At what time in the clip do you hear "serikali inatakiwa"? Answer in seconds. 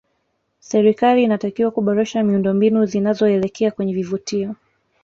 0.59-1.71